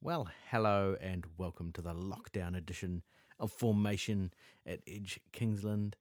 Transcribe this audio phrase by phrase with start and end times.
[0.00, 3.02] Well, hello and welcome to the lockdown edition
[3.40, 4.32] of Formation
[4.64, 5.96] at Edge Kingsland.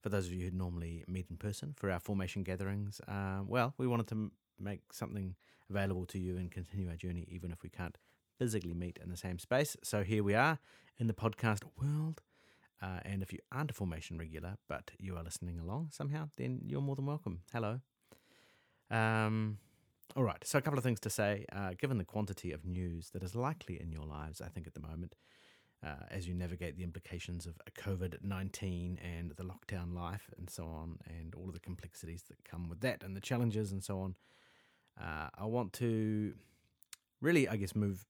[0.00, 3.74] For those of you who normally meet in person for our formation gatherings, uh, well,
[3.76, 5.34] we wanted to make something
[5.68, 7.98] available to you and continue our journey, even if we can't
[8.38, 9.76] physically meet in the same space.
[9.82, 10.60] So here we are
[10.98, 12.22] in the podcast world.
[12.80, 16.60] Uh, and if you aren't a formation regular, but you are listening along somehow, then
[16.66, 17.40] you're more than welcome.
[17.52, 17.80] Hello.
[18.92, 19.58] Um,
[20.16, 21.44] all right, so a couple of things to say.
[21.52, 24.74] Uh, given the quantity of news that is likely in your lives, I think at
[24.74, 25.14] the moment,
[25.84, 30.64] uh, as you navigate the implications of COVID 19 and the lockdown life and so
[30.64, 34.00] on, and all of the complexities that come with that and the challenges and so
[34.00, 34.14] on,
[35.00, 36.34] uh, I want to
[37.20, 38.04] really, I guess, move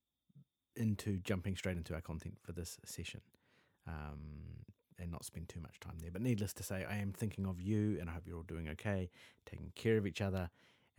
[0.76, 3.20] into jumping straight into our content for this session.
[3.86, 4.60] Um,
[5.00, 6.10] and not spend too much time there.
[6.12, 8.68] But needless to say, I am thinking of you, and I hope you're all doing
[8.68, 9.10] okay,
[9.46, 10.50] taking care of each other,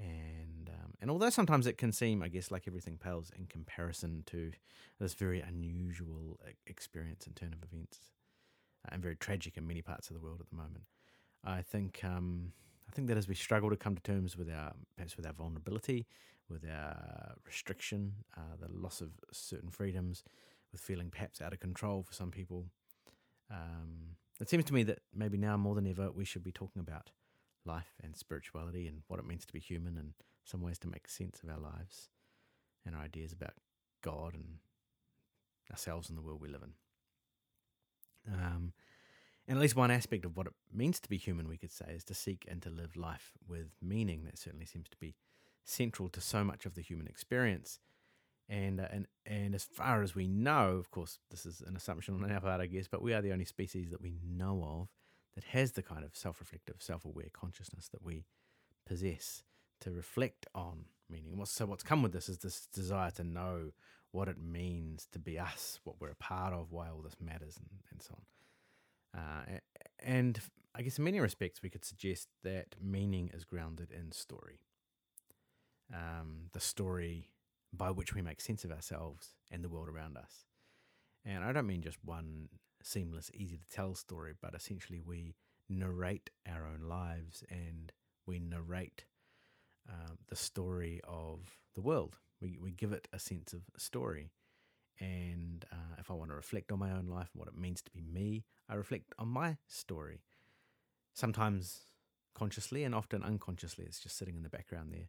[0.02, 4.24] and um, and although sometimes it can seem, I guess, like everything pales in comparison
[4.28, 4.52] to
[5.00, 8.00] this very unusual experience in turn of events,
[8.86, 10.86] uh, and very tragic in many parts of the world at the moment,
[11.44, 12.54] I think um,
[12.90, 15.34] I think that as we struggle to come to terms with our perhaps with our
[15.34, 16.08] vulnerability,
[16.50, 20.24] with our restriction, uh, the loss of certain freedoms,
[20.72, 22.66] with feeling perhaps out of control for some people.
[23.50, 26.80] Um, it seems to me that maybe now more than ever we should be talking
[26.80, 27.12] about
[27.66, 31.08] life and spirituality and what it means to be human and some ways to make
[31.08, 32.10] sense of our lives
[32.86, 33.54] and our ideas about
[34.02, 34.58] God and
[35.70, 38.34] ourselves and the world we live in.
[38.34, 38.74] Um,
[39.48, 41.94] and at least one aspect of what it means to be human, we could say,
[41.96, 44.24] is to seek and to live life with meaning.
[44.26, 45.16] That certainly seems to be
[45.64, 47.80] central to so much of the human experience.
[48.50, 52.22] And, uh, and and as far as we know, of course, this is an assumption
[52.22, 54.90] on our part, I guess, but we are the only species that we know of
[55.36, 58.26] that has the kind of self-reflective, self-aware consciousness that we
[58.86, 59.44] possess
[59.80, 61.40] to reflect on meaning.
[61.46, 63.72] So what's come with this is this desire to know
[64.12, 67.58] what it means to be us, what we're a part of, why all this matters,
[67.58, 68.16] and, and so
[69.14, 69.20] on.
[69.20, 69.60] Uh,
[70.00, 70.40] and
[70.76, 74.60] I guess in many respects, we could suggest that meaning is grounded in story.
[75.94, 77.30] Um, the story
[77.74, 80.46] by which we make sense of ourselves and the world around us.
[81.26, 82.50] And I don't mean just one
[82.86, 85.36] seamless, easy to tell story, but essentially we
[85.70, 87.92] narrate our own lives and
[88.26, 89.06] we narrate
[89.90, 92.18] um, the story of the world.
[92.42, 94.32] We, we give it a sense of story.
[95.00, 97.82] And uh, if I want to reflect on my own life and what it means
[97.82, 100.22] to be me, I reflect on my story.
[101.14, 101.82] Sometimes
[102.36, 105.08] consciously and often unconsciously, it's just sitting in the background there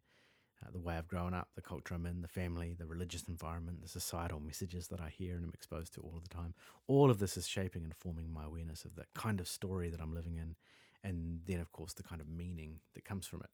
[0.63, 3.81] uh, the way I've grown up, the culture I'm in, the family, the religious environment,
[3.81, 6.53] the societal messages that I hear and am exposed to all the time.
[6.87, 10.01] All of this is shaping and forming my awareness of the kind of story that
[10.01, 10.55] I'm living in,
[11.03, 13.49] and then, of course, the kind of meaning that comes from it.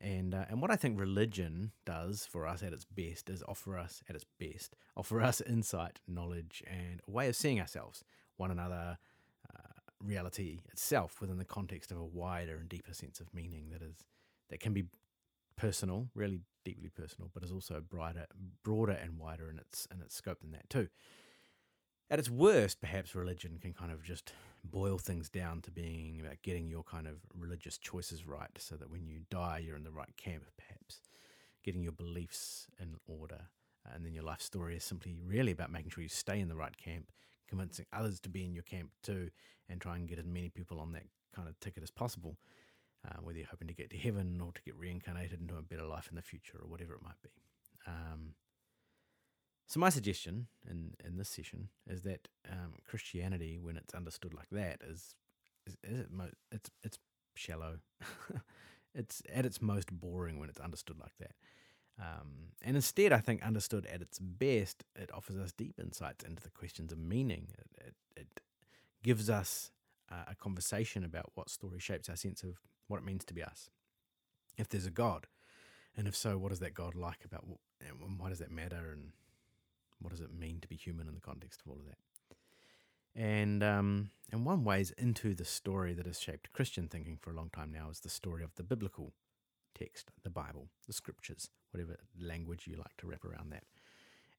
[0.00, 3.78] And uh, and what I think religion does for us at its best is offer
[3.78, 8.04] us at its best offer us insight, knowledge, and a way of seeing ourselves,
[8.36, 8.98] one another,
[9.48, 9.68] uh,
[10.02, 14.04] reality itself within the context of a wider and deeper sense of meaning that is
[14.50, 14.84] that can be
[15.56, 18.26] personal, really deeply personal, but is also brighter,
[18.62, 20.88] broader and wider in its in its scope than that too.
[22.10, 24.32] At its worst, perhaps religion can kind of just
[24.62, 28.90] boil things down to being about getting your kind of religious choices right, so that
[28.90, 30.44] when you die, you're in the right camp.
[30.56, 31.00] Perhaps
[31.62, 33.48] getting your beliefs in order,
[33.92, 36.56] and then your life story is simply really about making sure you stay in the
[36.56, 37.10] right camp,
[37.48, 39.30] convincing others to be in your camp too,
[39.68, 41.04] and try and get as many people on that
[41.34, 42.36] kind of ticket as possible
[43.06, 45.84] uh, whether you're hoping to get to heaven or to get reincarnated into a better
[45.84, 47.30] life in the future or whatever it might be.
[47.86, 48.34] Um,
[49.66, 54.48] so my suggestion in, in this session is that um, Christianity, when it's understood like
[54.52, 55.14] that, is
[55.66, 56.98] is, is it mo- it's it's
[57.34, 57.78] shallow.
[58.94, 61.32] it's at its most boring when it's understood like that.
[61.98, 66.42] Um, and instead, I think understood at its best, it offers us deep insights into
[66.42, 67.48] the questions of meaning.
[67.58, 68.40] It, it, it
[69.02, 69.70] gives us
[70.10, 72.58] uh, a conversation about what story shapes our sense of
[72.88, 73.70] what it means to be us.
[74.56, 75.26] If there's a God,
[75.96, 77.44] and if so, what is that God like about
[77.80, 79.12] and why does that matter and
[80.00, 81.98] what does it mean to be human in the context of all of that?
[83.16, 87.34] And um, and one ways into the story that has shaped Christian thinking for a
[87.34, 89.12] long time now is the story of the biblical
[89.78, 93.64] text, the Bible, the scriptures, whatever language you like to wrap around that.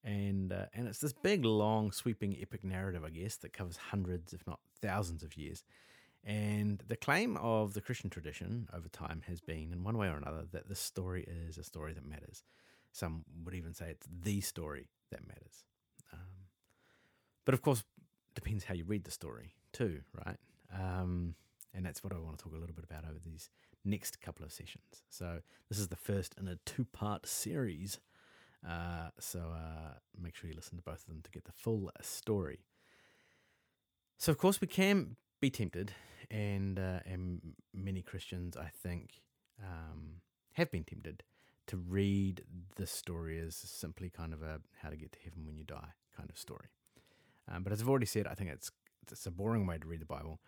[0.04, 4.34] And uh, and it's this big, long, sweeping, epic narrative, I guess, that covers hundreds,
[4.34, 5.64] if not thousands, of years
[6.26, 10.18] and the claim of the Christian tradition over time has been, in one way or
[10.18, 12.44] another, that this story is a story that matters.
[12.92, 15.64] Some would even say it's the story that matters.
[16.12, 16.50] Um,
[17.46, 17.84] but of course,
[18.34, 20.38] depends how you read the story too, right?
[20.74, 21.36] Um,
[21.74, 23.50] and that's what I want to talk a little bit about over these
[23.84, 25.04] next couple of sessions.
[25.10, 28.00] So this is the first in a two-part series
[28.68, 31.92] Uh, so uh, make sure you listen to both of them to get the full
[32.02, 32.66] story.
[34.18, 35.92] So, of course, we can be tempted,
[36.32, 37.42] and uh, and
[37.74, 39.22] many Christians, I think,
[39.62, 40.22] um,
[40.54, 41.24] have been tempted
[41.68, 42.44] to read
[42.76, 45.94] this story as simply kind of a how to get to heaven when you die
[46.16, 46.68] kind of story.
[47.52, 48.72] Um, but as I've already said, I think it's
[49.12, 50.40] it's a boring way to read the Bible,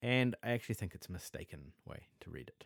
[0.00, 2.64] and I actually think it's a mistaken way to read it.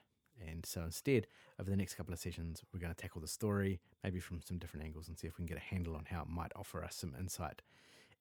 [0.49, 1.27] And so instead,
[1.59, 4.59] over the next couple of sessions, we're going to tackle the story, maybe from some
[4.59, 6.85] different angles, and see if we can get a handle on how it might offer
[6.85, 7.63] us some insight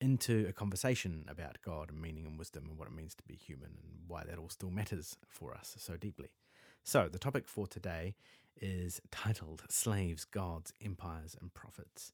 [0.02, 3.36] into a conversation about God and meaning and wisdom and what it means to be
[3.36, 6.30] human and why that all still matters for us so deeply.
[6.84, 8.16] So, the topic for today
[8.62, 12.14] is titled Slaves, Gods, Empires, and Prophets.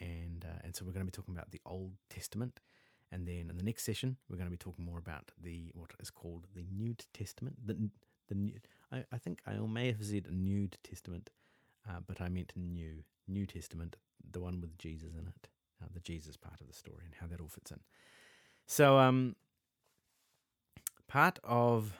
[0.00, 2.60] And, uh, and so, we're going to be talking about the Old Testament.
[3.12, 5.92] And then in the next session, we're going to be talking more about the what
[6.00, 7.56] is called the New Testament.
[7.64, 7.90] The,
[8.28, 8.54] the new,
[8.90, 11.30] I, I think I may have said New Testament,
[11.88, 13.96] uh, but I meant New New Testament,
[14.28, 15.48] the one with Jesus in it
[15.82, 17.80] uh, the Jesus part of the story and how that all fits in.
[18.66, 19.36] So, um,
[21.08, 21.92] part of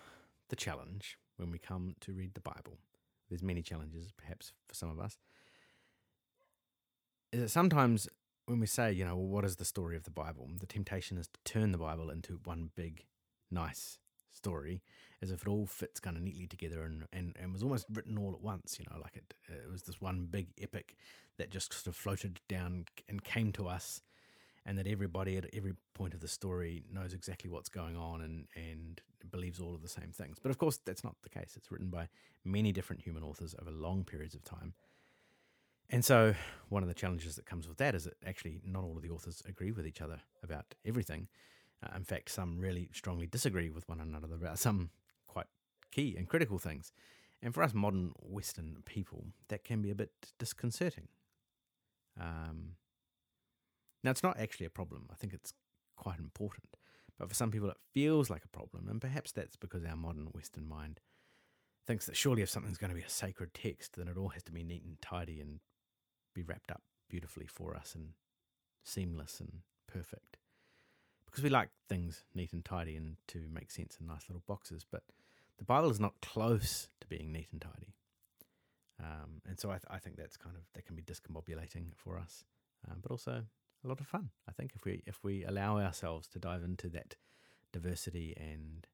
[0.49, 2.78] the challenge when we come to read the Bible,
[3.28, 5.19] there's many challenges perhaps for some of us,
[7.32, 8.08] is that sometimes
[8.46, 10.49] when we say, you know, well, what is the story of the Bible?
[10.61, 13.05] The temptation is to turn the Bible into one big,
[13.50, 13.99] nice
[14.36, 14.82] story
[15.22, 18.18] as if it all fits kind of neatly together and, and, and was almost written
[18.18, 20.96] all at once, you know, like it, it was this one big epic
[21.38, 24.02] that just sort of floated down and came to us
[24.66, 28.46] and that everybody at every point of the story knows exactly what's going on and,
[28.56, 29.00] and
[29.30, 30.38] believes all of the same things.
[30.42, 31.54] But of course, that's not the case.
[31.56, 32.08] It's written by
[32.44, 34.74] many different human authors over long periods of time.
[35.88, 36.34] And so,
[36.68, 39.10] one of the challenges that comes with that is that actually not all of the
[39.10, 41.28] authors agree with each other about everything.
[41.82, 44.90] Uh, in fact, some really strongly disagree with one another about some
[45.26, 45.46] quite
[45.93, 46.93] key and critical things.
[47.43, 51.08] And for us modern Western people, that can be a bit disconcerting.
[52.19, 52.76] Um,
[54.02, 55.06] now, it's not actually a problem.
[55.11, 55.52] I think it's
[55.96, 56.76] quite important.
[57.19, 58.88] But for some people, it feels like a problem.
[58.88, 61.00] And perhaps that's because our modern Western mind
[61.87, 64.43] thinks that surely if something's going to be a sacred text, then it all has
[64.44, 65.61] to be neat and tidy and
[66.34, 68.11] be wrapped up beautifully for us and
[68.84, 70.38] seamless and perfect
[71.36, 74.86] because we like things neat and tidy and to make sense in nice little boxes.
[74.90, 75.02] But
[75.58, 77.92] the Bible is not close to being neat and tidy.
[78.98, 82.18] Um, and so I, th- I, think that's kind of that can be discombobulating for
[82.18, 82.44] us,
[82.90, 83.42] um, but also
[83.84, 84.30] a lot of fun.
[84.48, 87.16] I think if we if we allow ourselves to dive into that
[87.70, 88.86] diversity and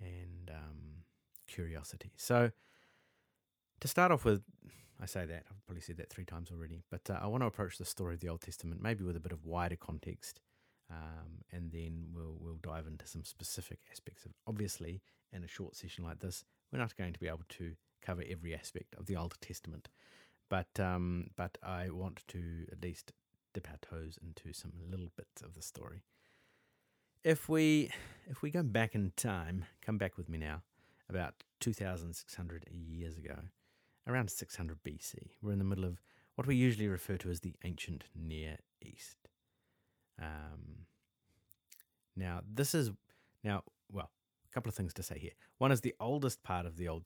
[0.00, 1.04] and um,
[1.46, 2.12] curiosity.
[2.16, 2.50] So
[3.80, 4.40] to start off with,
[4.98, 7.46] I say that I've probably said that three times already, but uh, I want to
[7.46, 10.40] approach the story of the Old Testament maybe with a bit of wider context
[10.90, 14.32] um, and then we'll we'll dive into some specific aspects of.
[14.46, 15.02] Obviously,
[15.32, 18.54] in a short session like this, we're not going to be able to cover every
[18.54, 19.88] aspect of the Old Testament,
[20.48, 23.12] but um, but I want to at least
[23.54, 26.02] dip our toes into some little bits of the story.
[27.24, 27.90] If we
[28.26, 30.62] if we go back in time, come back with me now,
[31.08, 33.36] about two thousand six hundred years ago,
[34.06, 36.00] around six hundred BC, we're in the middle of
[36.36, 39.16] what we usually refer to as the ancient Near East.
[40.20, 40.86] Um,
[42.16, 42.90] now, this is
[43.44, 43.62] now
[43.92, 44.10] well,
[44.48, 45.32] a couple of things to say here.
[45.58, 47.04] One is the oldest part of the Old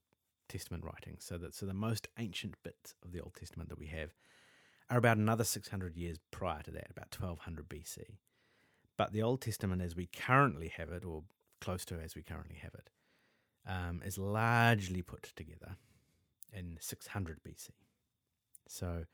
[0.48, 3.86] Testament writings, so that so the most ancient bits of the Old Testament that we
[3.86, 4.14] have
[4.90, 8.18] are about another 600 years prior to that, about 1200 BC.
[8.96, 11.22] But the Old Testament, as we currently have it, or
[11.60, 12.90] close to as we currently have it,
[13.66, 15.76] um, is largely put together
[16.52, 17.70] in 600 BC.
[18.68, 19.04] So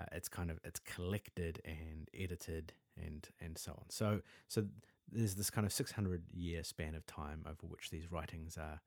[0.00, 2.72] uh, it's kind of it's collected and edited
[3.02, 3.84] and and so on.
[3.88, 4.66] So so
[5.10, 8.80] there's this kind of 600 year span of time over which these writings are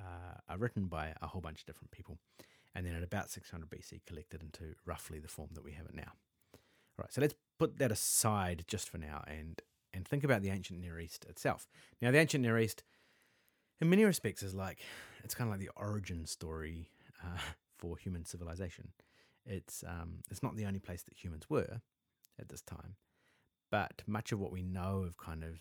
[0.00, 2.18] uh, are written by a whole bunch of different people,
[2.74, 5.94] and then at about 600 BC collected into roughly the form that we have it
[5.94, 6.12] now.
[6.96, 9.60] All right, so let's put that aside just for now and
[9.92, 11.68] and think about the ancient Near East itself.
[12.02, 12.82] Now, the ancient Near East,
[13.80, 14.80] in many respects, is like
[15.22, 16.90] it's kind of like the origin story
[17.22, 17.38] uh,
[17.78, 18.88] for human civilization.
[19.46, 21.80] It's um, it's not the only place that humans were
[22.40, 22.96] at this time,
[23.74, 25.58] but much of what we know of kind of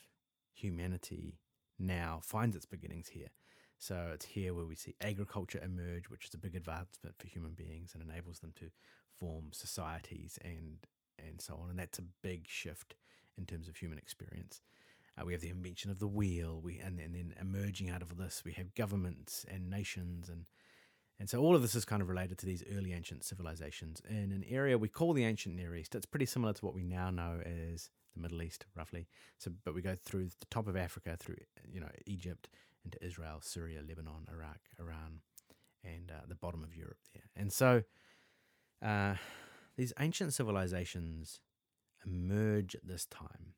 [0.53, 1.39] humanity
[1.79, 3.32] now finds its beginnings here.
[3.79, 7.53] So it's here where we see agriculture emerge, which is a big advancement for human
[7.53, 8.70] beings and enables them to
[9.17, 10.86] form societies and
[11.17, 11.72] and so on.
[11.72, 12.93] And that's a big shift
[13.36, 14.62] in terms of human experience.
[15.20, 18.15] Uh, we have the invention of the wheel, we and, and then emerging out of
[18.15, 20.46] this, we have governments and nations and
[21.23, 24.33] and so all of this is kind of related to these early ancient civilizations in
[24.33, 25.95] an area we call the ancient Near East.
[25.95, 29.07] It's pretty similar to what we now know as the Middle East, roughly.
[29.37, 32.49] So, but we go through the top of Africa, through you know Egypt,
[32.83, 35.21] into Israel, Syria, Lebanon, Iraq, Iran,
[35.85, 37.29] and uh, the bottom of Europe there.
[37.37, 37.83] And so,
[38.85, 39.15] uh,
[39.77, 41.39] these ancient civilizations
[42.05, 43.53] emerge at this time.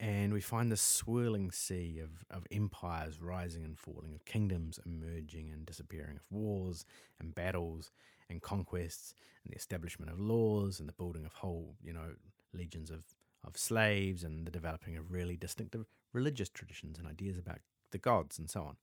[0.00, 5.50] And we find this swirling sea of, of empires rising and falling, of kingdoms emerging
[5.52, 6.84] and disappearing, of wars
[7.20, 7.92] and battles
[8.28, 12.14] and conquests, and the establishment of laws and the building of whole, you know,
[12.52, 13.04] legions of,
[13.46, 17.58] of slaves and the developing of really distinctive religious traditions and ideas about
[17.90, 18.76] the gods and so on.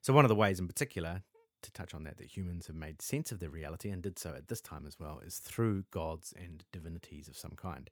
[0.00, 1.22] So, one of the ways in particular
[1.62, 4.30] to touch on that, that humans have made sense of their reality and did so
[4.30, 7.90] at this time as well, is through gods and divinities of some kind.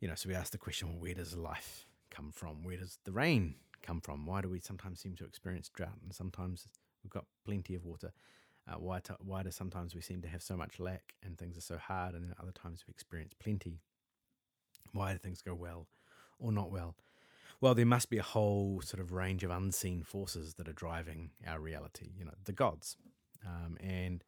[0.00, 2.62] You know, so we ask the question well, where does life come from?
[2.62, 4.26] Where does the rain come from?
[4.26, 6.66] Why do we sometimes seem to experience drought and sometimes
[7.04, 8.12] we've got plenty of water?
[8.68, 11.56] Uh, why, to, why do sometimes we seem to have so much lack and things
[11.56, 13.80] are so hard and then other times we experience plenty?
[14.92, 15.86] Why do things go well
[16.38, 16.96] or not well?
[17.60, 21.30] Well, there must be a whole sort of range of unseen forces that are driving
[21.46, 22.96] our reality, you know, the gods.
[23.46, 24.24] Um, and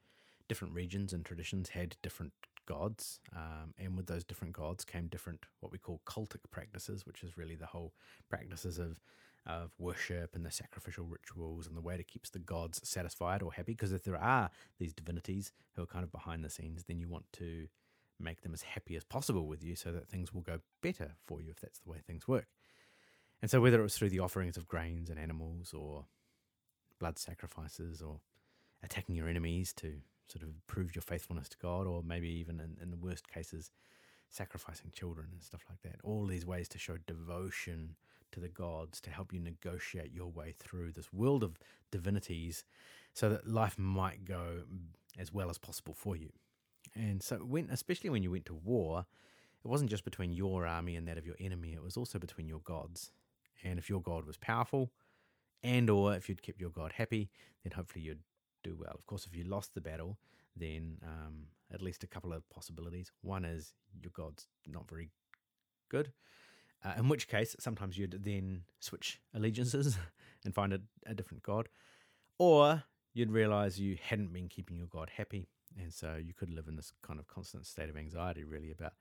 [0.48, 2.32] different regions and traditions had different
[2.66, 7.22] gods, um, and with those different gods came different what we call cultic practices, which
[7.22, 7.92] is really the whole
[8.28, 9.00] practices of
[9.44, 13.52] of worship and the sacrificial rituals and the way to keep the gods satisfied or
[13.52, 13.72] happy.
[13.72, 17.08] Because if there are these divinities who are kind of behind the scenes, then you
[17.08, 17.66] want to
[18.20, 21.42] make them as happy as possible with you so that things will go better for
[21.42, 22.46] you if that's the way things work.
[23.40, 26.06] And so, whether it was through the offerings of grains and animals, or
[27.00, 28.20] blood sacrifices, or
[28.84, 29.94] attacking your enemies to
[30.28, 33.70] sort of prove your faithfulness to God, or maybe even in, in the worst cases,
[34.28, 36.00] sacrificing children and stuff like that.
[36.02, 37.96] All these ways to show devotion
[38.32, 41.58] to the gods to help you negotiate your way through this world of
[41.90, 42.64] divinities
[43.12, 44.62] so that life might go
[45.18, 46.30] as well as possible for you.
[46.94, 49.04] And so, when, especially when you went to war,
[49.64, 52.48] it wasn't just between your army and that of your enemy, it was also between
[52.48, 53.12] your gods
[53.62, 54.90] and if your god was powerful
[55.62, 57.30] and or if you'd kept your god happy
[57.62, 58.20] then hopefully you'd
[58.62, 60.18] do well of course if you lost the battle
[60.56, 65.10] then um, at least a couple of possibilities one is your god's not very
[65.88, 66.12] good
[66.84, 69.96] uh, in which case sometimes you'd then switch allegiances
[70.44, 71.68] and find a, a different god
[72.38, 72.82] or
[73.14, 75.48] you'd realize you hadn't been keeping your god happy
[75.80, 78.92] and so you could live in this kind of constant state of anxiety really about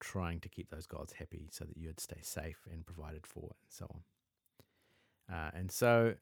[0.00, 3.68] trying to keep those gods happy so that you'd stay safe and provided for and
[3.68, 5.34] so on.
[5.34, 6.14] Uh, and so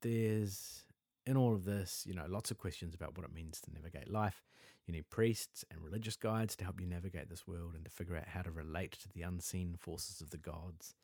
[0.00, 0.83] there's
[1.26, 4.10] in all of this, you know, lots of questions about what it means to navigate
[4.10, 4.42] life.
[4.86, 8.16] You need priests and religious guides to help you navigate this world and to figure
[8.16, 10.94] out how to relate to the unseen forces of the gods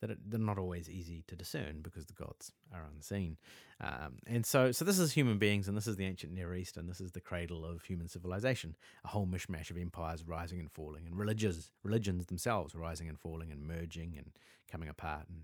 [0.00, 3.36] that they're not always easy to discern because the gods are unseen.
[3.80, 6.76] Um, and so, so this is human beings, and this is the ancient Near East,
[6.76, 8.76] and this is the cradle of human civilization.
[9.04, 13.50] A whole mishmash of empires rising and falling, and religions, religions themselves rising and falling,
[13.50, 14.30] and merging and
[14.70, 15.42] coming apart, and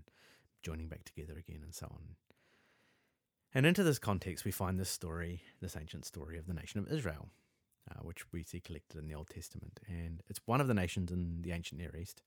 [0.63, 2.15] joining back together again, and so on.
[3.55, 6.91] And into this context, we find this story, this ancient story of the nation of
[6.91, 7.29] Israel,
[7.89, 11.11] uh, which we see collected in the Old Testament, and it's one of the nations
[11.11, 12.21] in the ancient Near East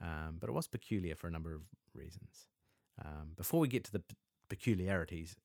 [0.00, 1.62] um, but it was peculiar for a number of
[1.94, 2.46] reasons.
[3.04, 4.16] Um, before we get to the p-
[4.48, 5.36] peculiarities,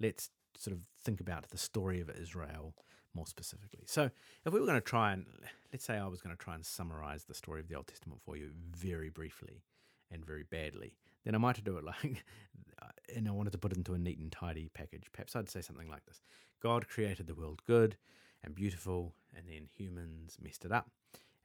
[0.00, 2.74] let's sort of think about the story of Israel
[3.14, 3.84] more specifically.
[3.86, 4.10] So,
[4.44, 5.26] if we were going to try and,
[5.72, 8.20] let's say I was going to try and summarize the story of the Old Testament
[8.24, 9.62] for you very briefly
[10.10, 12.24] and very badly, then I might do it like,
[13.14, 15.04] and I wanted to put it into a neat and tidy package.
[15.12, 16.20] Perhaps I'd say something like this
[16.62, 17.96] God created the world good
[18.42, 20.88] and beautiful, and then humans messed it up.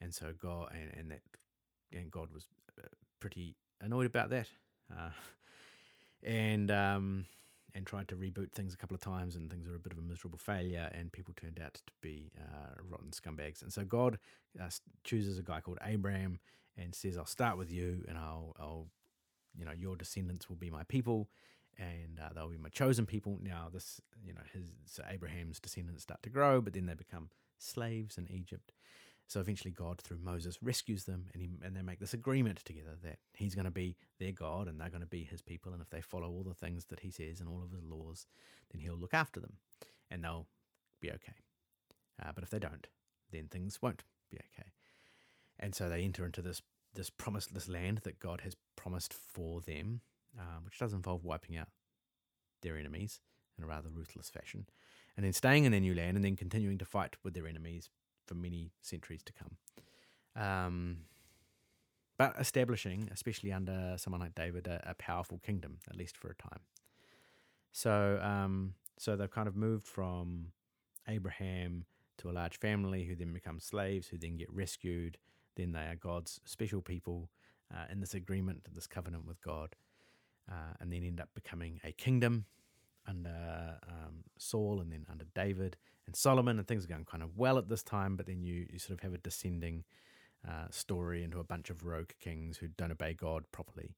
[0.01, 1.21] And so God, and, and that
[1.93, 2.47] and God was
[2.79, 2.87] uh,
[3.19, 4.47] pretty annoyed about that,
[4.91, 5.09] uh,
[6.23, 7.25] and um,
[7.73, 9.99] and tried to reboot things a couple of times, and things were a bit of
[9.99, 13.61] a miserable failure, and people turned out to be uh, rotten scumbags.
[13.61, 14.17] And so God
[14.61, 14.69] uh,
[15.03, 16.39] chooses a guy called Abraham
[16.77, 18.87] and says, "I'll start with you, and I'll, I'll,
[19.57, 21.29] you know, your descendants will be my people."
[21.77, 23.37] And uh, they'll be my chosen people.
[23.43, 27.29] Now, this, you know, his so Abraham's descendants start to grow, but then they become
[27.57, 28.71] slaves in Egypt.
[29.27, 32.95] So eventually, God, through Moses, rescues them, and, he, and they make this agreement together
[33.03, 35.73] that He's going to be their God and they're going to be His people.
[35.73, 38.27] And if they follow all the things that He says and all of His laws,
[38.71, 39.53] then He'll look after them
[40.11, 40.47] and they'll
[41.01, 41.33] be okay.
[42.21, 42.87] Uh, but if they don't,
[43.31, 44.69] then things won't be okay.
[45.59, 46.61] And so they enter into this
[46.95, 50.01] this promised this land that God has promised for them,
[50.37, 51.67] uh, which does involve wiping out
[52.61, 53.21] their enemies
[53.57, 54.65] in a rather ruthless fashion,
[55.15, 57.89] and then staying in their new land and then continuing to fight with their enemies
[58.25, 59.57] for many centuries to come.
[60.35, 60.97] Um,
[62.17, 66.35] but establishing, especially under someone like David, a, a, powerful kingdom, at least for a
[66.35, 66.59] time.
[67.71, 70.47] So, um, so they've kind of moved from
[71.07, 71.85] Abraham
[72.17, 75.17] to a large family who then become slaves, who then get rescued.
[75.55, 77.29] Then they are God's special people
[77.73, 79.75] uh, in this agreement, this covenant with God,
[80.49, 82.45] uh, and then end up becoming a kingdom
[83.07, 87.37] under um, Saul and then under David and Solomon, and things are going kind of
[87.37, 88.15] well at this time.
[88.15, 89.83] But then you you sort of have a descending
[90.47, 93.95] uh, story into a bunch of rogue kings who don't obey God properly.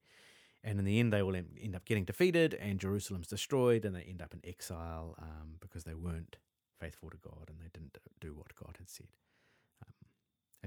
[0.64, 4.02] And in the end, they will end up getting defeated, and Jerusalem's destroyed, and they
[4.02, 6.38] end up in exile um, because they weren't
[6.80, 9.08] faithful to God and they didn't do what God had said.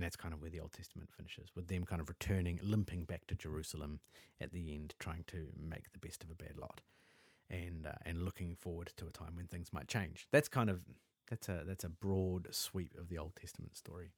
[0.00, 3.04] And that's kind of where the Old Testament finishes, with them kind of returning, limping
[3.04, 4.00] back to Jerusalem
[4.40, 6.80] at the end, trying to make the best of a bad lot,
[7.50, 10.26] and uh, and looking forward to a time when things might change.
[10.32, 10.86] That's kind of
[11.28, 14.12] that's a that's a broad sweep of the Old Testament story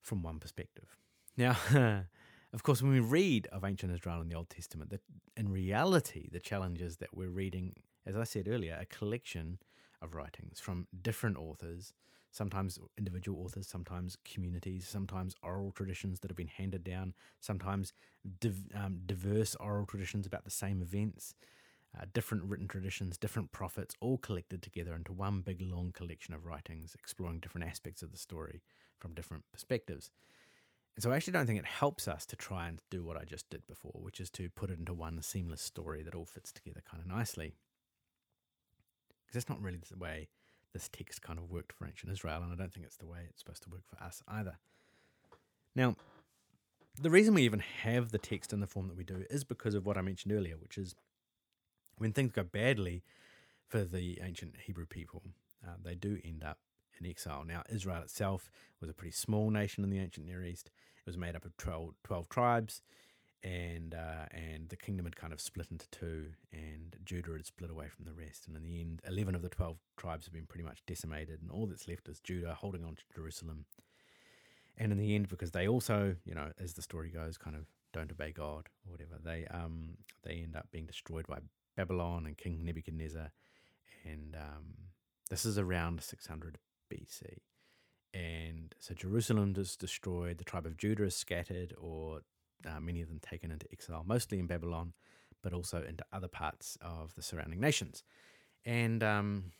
[0.00, 0.96] from one perspective.
[1.36, 1.56] Now,
[2.52, 5.02] of course, when we read of ancient Israel in the Old Testament, that
[5.36, 9.58] in reality, the challenges that we're reading, as I said earlier, a collection
[10.00, 11.92] of writings from different authors,
[12.30, 17.92] sometimes individual authors, sometimes communities, sometimes oral traditions that have been handed down, sometimes
[18.40, 21.34] div- um, diverse oral traditions about the same events,
[21.98, 26.44] uh, different written traditions, different prophets, all collected together into one big long collection of
[26.44, 28.62] writings exploring different aspects of the story
[28.98, 30.10] from different perspectives.
[30.96, 33.24] And so I actually don't think it helps us to try and do what I
[33.24, 36.52] just did before, which is to put it into one seamless story that all fits
[36.52, 37.54] together kind of nicely.
[39.24, 40.28] Because that's not really the way
[40.72, 43.20] this text kind of worked for ancient Israel, and I don't think it's the way
[43.28, 44.58] it's supposed to work for us either.
[45.74, 45.96] Now,
[47.00, 49.74] the reason we even have the text in the form that we do is because
[49.74, 50.94] of what I mentioned earlier, which is
[51.96, 53.02] when things go badly
[53.68, 55.22] for the ancient Hebrew people,
[55.66, 56.58] uh, they do end up
[56.98, 57.44] in exile.
[57.46, 60.70] Now, Israel itself was a pretty small nation in the ancient Near East.
[60.98, 62.82] It was made up of 12, 12 tribes,
[63.42, 67.70] and uh, and the kingdom had kind of split into two, and Judah had split
[67.70, 68.46] away from the rest.
[68.46, 71.50] And in the end, 11 of the 12 tribes have been pretty much decimated, and
[71.50, 73.66] all that's left is Judah holding on to Jerusalem.
[74.76, 77.66] And in the end, because they also, you know, as the story goes, kind of
[77.92, 81.38] don't obey God or whatever, they um they end up being destroyed by
[81.76, 83.30] Babylon and King Nebuchadnezzar,
[84.04, 84.74] and um,
[85.30, 86.58] this is around 600
[86.92, 87.38] BC.
[88.14, 92.22] And so Jerusalem is destroyed, the tribe of Judah is scattered, or
[92.66, 94.92] uh, many of them taken into exile, mostly in Babylon,
[95.42, 98.02] but also into other parts of the surrounding nations.
[98.64, 99.52] And um,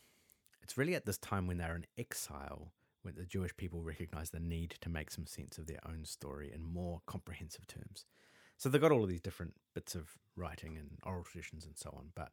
[0.61, 4.39] it's really at this time when they're in exile when the Jewish people recognize the
[4.39, 8.05] need to make some sense of their own story in more comprehensive terms.
[8.57, 11.93] So they've got all of these different bits of writing and oral traditions and so
[11.95, 12.31] on, but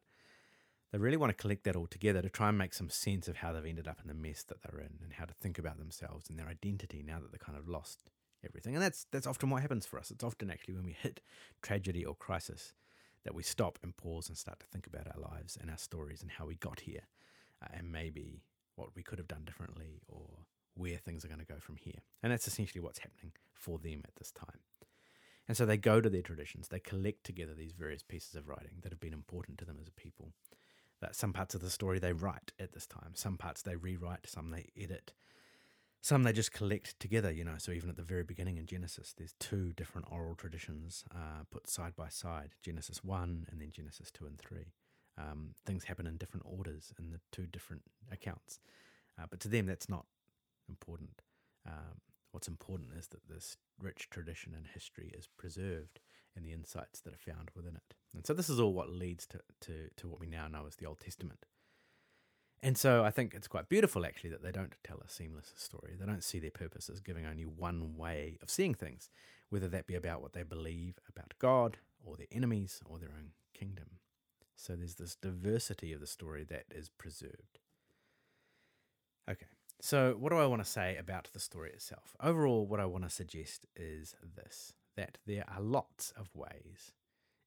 [0.91, 3.37] they really want to collect that all together to try and make some sense of
[3.37, 5.77] how they've ended up in the mess that they're in and how to think about
[5.77, 8.09] themselves and their identity now that they're kind of lost
[8.45, 8.75] everything.
[8.75, 10.11] And that's that's often what happens for us.
[10.11, 11.21] It's often actually when we hit
[11.61, 12.73] tragedy or crisis
[13.23, 16.21] that we stop and pause and start to think about our lives and our stories
[16.21, 17.07] and how we got here
[17.61, 18.41] uh, and maybe
[18.75, 20.27] what we could have done differently or
[20.75, 22.01] where things are going to go from here.
[22.21, 24.59] And that's essentially what's happening for them at this time.
[25.47, 28.79] And so they go to their traditions, they collect together these various pieces of writing
[28.81, 30.31] that have been important to them as a people
[31.01, 34.27] that some parts of the story they write at this time, some parts they rewrite,
[34.27, 35.13] some they edit,
[36.07, 37.55] some they just collect together, you know.
[37.57, 41.67] So even at the very beginning in Genesis, there's two different oral traditions uh, put
[41.69, 44.71] side by side Genesis 1 and then Genesis 2 and 3.
[45.17, 48.61] Um, things happen in different orders in the two different accounts.
[49.19, 50.05] Uh, but to them, that's not
[50.69, 51.21] important.
[51.67, 51.99] Um,
[52.31, 55.99] what's important is that this rich tradition and history is preserved
[56.37, 57.95] and the insights that are found within it.
[58.15, 60.77] And so this is all what leads to, to, to what we now know as
[60.77, 61.45] the Old Testament.
[62.63, 65.95] And so I think it's quite beautiful actually that they don't tell a seamless story.
[65.99, 69.09] They don't see their purpose as giving only one way of seeing things,
[69.49, 73.31] whether that be about what they believe about God or their enemies or their own
[73.53, 73.99] kingdom.
[74.55, 77.59] So there's this diversity of the story that is preserved.
[79.29, 79.45] Okay,
[79.79, 82.15] so what do I want to say about the story itself?
[82.21, 86.91] Overall, what I want to suggest is this that there are lots of ways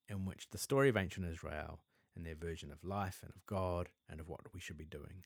[0.09, 1.81] in which the story of ancient Israel
[2.21, 5.25] and their version of life and of God and of what we should be doing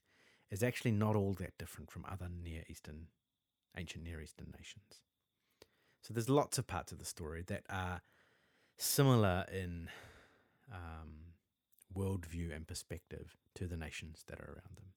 [0.51, 3.09] is actually not all that different from other Near Eastern,
[3.77, 5.01] ancient Near Eastern nations.
[6.03, 8.03] So there's lots of parts of the story that are
[8.77, 9.89] similar in
[10.73, 11.33] um,
[11.97, 14.93] worldview and perspective to the nations that are around them.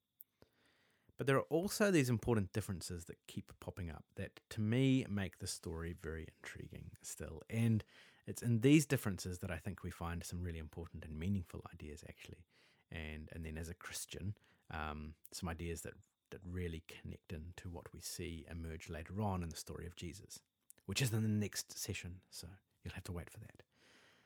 [1.17, 5.39] But there are also these important differences that keep popping up that to me make
[5.39, 7.41] the story very intriguing still.
[7.49, 7.83] And
[8.27, 12.03] it's in these differences that I think we find some really important and meaningful ideas
[12.07, 12.45] actually.
[12.91, 14.35] And and then as a Christian,
[14.71, 15.93] um, some ideas that
[16.31, 20.39] that really connect into what we see emerge later on in the story of Jesus,
[20.85, 22.19] which is in the next session.
[22.29, 22.47] So
[22.83, 23.63] you'll have to wait for that.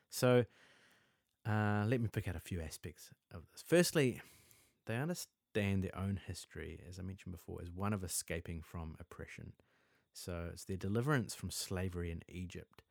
[0.10, 0.46] So
[1.48, 3.64] uh, let me pick out a few aspects of this.
[3.66, 4.20] Firstly,
[4.88, 9.54] they understand their own history, as I mentioned before, as one of escaping from oppression.
[10.14, 12.82] So it's their deliverance from slavery in Egypt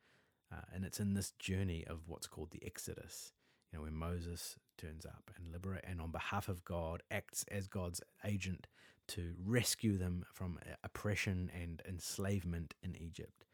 [0.51, 3.31] uh, and it's in this journey of what's called the Exodus,
[3.71, 7.67] you know, when Moses turns up and liberate and on behalf of God acts as
[7.67, 8.67] God's agent
[9.09, 13.45] to rescue them from oppression and enslavement in Egypt.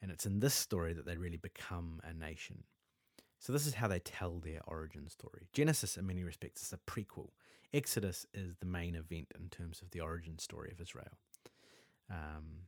[0.00, 2.64] And it's in this story that they really become a nation.
[3.38, 5.48] So, this is how they tell their origin story.
[5.52, 7.30] Genesis, in many respects, is a prequel.
[7.74, 11.18] Exodus is the main event in terms of the origin story of Israel.
[12.10, 12.66] Um,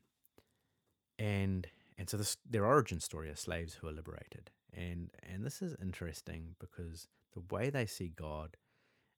[1.18, 4.50] and and so this, their origin story are slaves who are liberated.
[4.72, 8.56] And and this is interesting because the way they see God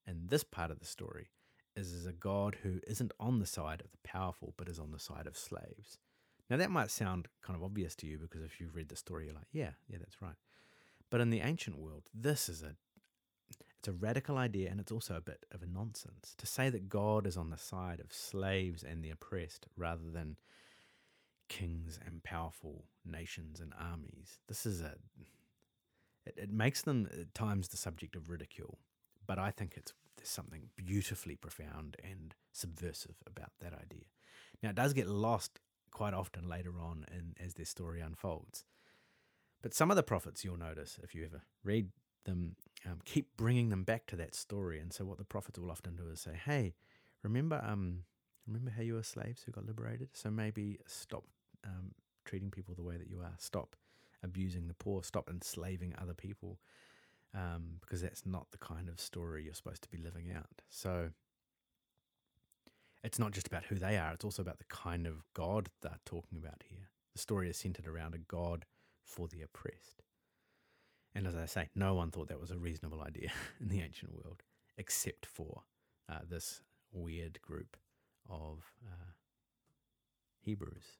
[0.07, 1.29] in this part of the story
[1.75, 4.93] is as a God who isn't on the side of the powerful, but is on
[4.93, 5.99] the side of slaves.
[6.49, 9.27] Now that might sound kind of obvious to you because if you've read the story,
[9.27, 10.37] you're like, yeah, yeah, that's right.
[11.11, 12.77] But in the ancient world, this is a
[13.79, 16.35] it's a radical idea and it's also a bit of a nonsense.
[16.39, 20.37] To say that God is on the side of slaves and the oppressed rather than
[21.49, 24.39] kings and powerful nations and armies.
[24.49, 24.95] This is a
[26.27, 28.79] it, it makes them at times the subject of ridicule,
[29.27, 34.07] but I think it's there's something beautifully profound and subversive about that idea.
[34.63, 38.65] Now it does get lost quite often later on in, as their story unfolds.
[39.63, 41.91] But some of the prophets you'll notice if you ever read
[42.25, 44.79] them um, keep bringing them back to that story.
[44.81, 46.75] And so what the prophets will often do is say, "Hey,
[47.23, 48.05] remember um
[48.47, 50.11] remember how you were slaves who got liberated?
[50.13, 51.25] So maybe stop
[51.67, 51.93] um,
[52.25, 53.35] treating people the way that you are.
[53.39, 53.77] Stop
[54.23, 55.03] abusing the poor.
[55.03, 56.59] Stop enslaving other people,
[57.35, 60.63] um, because that's not the kind of story you're supposed to be living out.
[60.69, 61.11] So
[63.05, 65.99] it's not just about who they are; it's also about the kind of God they're
[66.05, 66.89] talking about here.
[67.15, 68.65] The story is centered around a God
[69.03, 70.03] for the oppressed.
[71.15, 74.13] And as I say, no one thought that was a reasonable idea in the ancient
[74.13, 74.43] world,
[74.77, 75.63] except for
[76.11, 76.61] uh, this
[76.93, 77.77] weird group
[78.29, 79.13] of uh,
[80.41, 80.99] Hebrews.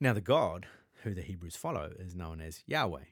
[0.00, 0.66] Now, the God
[1.02, 3.04] who the Hebrews follow is known as Yahweh.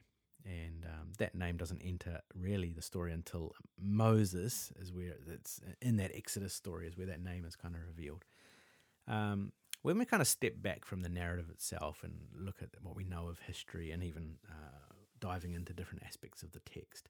[0.45, 5.97] And um, that name doesn't enter really the story until Moses is where it's in
[5.97, 8.25] that Exodus story is where that name is kind of revealed.
[9.07, 12.95] Um, when we kind of step back from the narrative itself and look at what
[12.95, 17.09] we know of history and even uh, diving into different aspects of the text,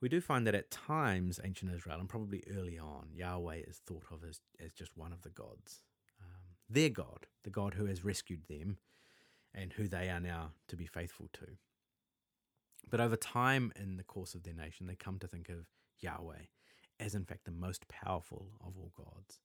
[0.00, 4.06] we do find that at times, ancient Israel, and probably early on, Yahweh is thought
[4.10, 5.82] of as, as just one of the gods
[6.72, 8.78] their God, the God who has rescued them
[9.54, 11.46] and who they are now to be faithful to.
[12.88, 15.66] But over time in the course of their nation, they come to think of
[16.00, 16.46] Yahweh
[16.98, 19.40] as, in fact, the most powerful of all gods.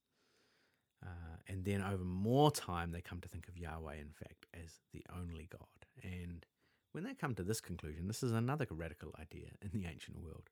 [1.06, 4.80] Uh, and then over more time, they come to think of Yahweh, in fact, as
[4.94, 5.86] the only God.
[6.04, 6.46] And
[6.92, 10.50] when they come to this conclusion, this is another radical idea in the ancient world.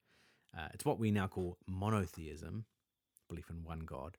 [0.58, 2.66] Uh, it's what we now call monotheism,
[3.28, 4.18] belief in one God,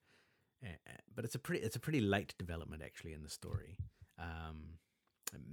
[1.14, 3.76] but it's a pretty it's a pretty late development actually in the story.
[4.18, 4.78] Um,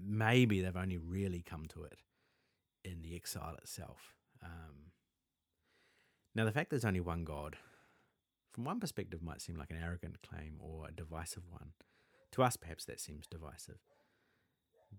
[0.05, 1.99] maybe they've only really come to it
[2.83, 4.13] in the exile itself.
[4.43, 4.91] Um,
[6.35, 7.57] now, the fact there's only one God,
[8.51, 11.73] from one perspective, might seem like an arrogant claim or a divisive one.
[12.33, 13.77] To us, perhaps that seems divisive.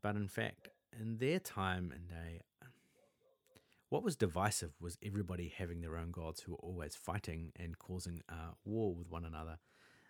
[0.01, 2.41] But in fact, in their time and day,
[3.89, 8.23] what was divisive was everybody having their own gods who were always fighting and causing
[8.29, 9.59] uh, war with one another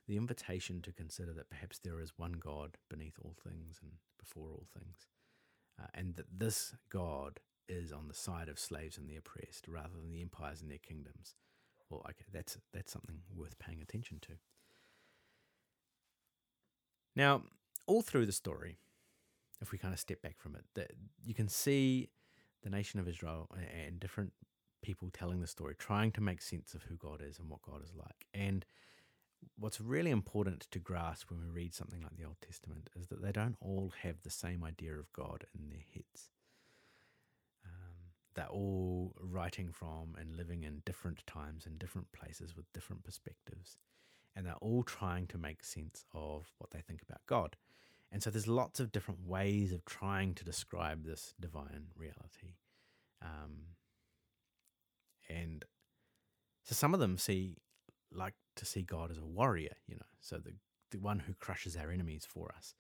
[0.07, 4.51] the invitation to consider that perhaps there is one God beneath all things and before
[4.51, 5.09] all things,
[5.81, 9.95] uh, and that this God is on the side of slaves and the oppressed rather
[10.01, 11.35] than the empires and their kingdoms.
[11.89, 14.33] Well, okay, that's that's something worth paying attention to.
[17.17, 17.43] Now,
[17.87, 18.79] all through the story,
[19.61, 20.93] if we kind of step back from it, that
[21.25, 22.09] you can see
[22.63, 24.33] the nation of Israel and different
[24.83, 27.83] people telling the story, trying to make sense of who God is and what God
[27.83, 28.65] is like, and
[29.59, 33.23] what's really important to grasp when we read something like the Old Testament is that
[33.23, 36.31] they don't all have the same idea of God in their heads.
[37.65, 43.05] Um, they're all writing from and living in different times and different places with different
[43.05, 43.79] perspectives.
[44.37, 47.57] And they're all trying to make sense of what they think about God.
[48.11, 52.57] And so there's lots of different ways of trying to describe this divine reality.
[53.23, 53.75] Um,
[55.29, 55.65] and
[56.65, 57.57] so some of them see
[58.13, 60.53] like to see God as a warrior, you know, so the,
[60.91, 62.75] the one who crushes our enemies for us.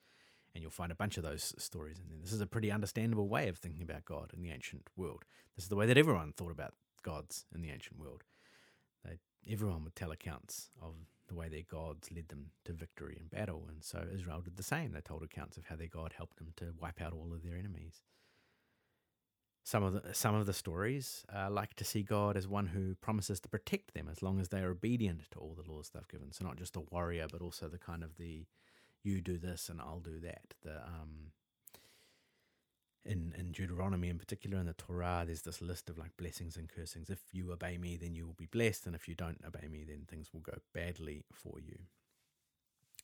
[0.55, 1.99] And you'll find a bunch of those stories.
[1.99, 5.25] And this is a pretty understandable way of thinking about God in the ancient world.
[5.57, 8.23] This is the way that everyone thought about gods in the ancient world.
[9.05, 9.19] They,
[9.53, 10.95] everyone would tell accounts of
[11.27, 13.67] the way their gods led them to victory in battle.
[13.69, 14.93] And so Israel did the same.
[14.93, 17.57] They told accounts of how their God helped them to wipe out all of their
[17.57, 18.03] enemies.
[19.67, 22.95] Some of the some of the stories uh, like to see God as one who
[22.97, 26.07] promises to protect them as long as they are obedient to all the laws they've
[26.09, 26.33] given.
[26.33, 28.47] So not just a warrior, but also the kind of the
[29.03, 30.55] you do this and I'll do that.
[30.63, 31.33] The um,
[33.07, 36.69] in, in Deuteronomy in particular, in the Torah, there's this list of like blessings and
[36.69, 37.11] cursings.
[37.11, 39.85] If you obey me, then you will be blessed, and if you don't obey me,
[39.85, 41.81] then things will go badly for you.